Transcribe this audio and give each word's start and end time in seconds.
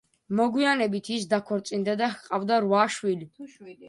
მოგვიანებით 0.37 1.09
ის 1.15 1.27
დაქორწინდა 1.33 1.95
და 1.99 2.07
ჰყავდა 2.13 2.57
რვა 2.65 2.81
შვილი. 2.97 3.29